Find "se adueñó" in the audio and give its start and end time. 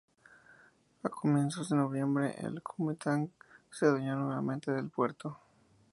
3.69-4.15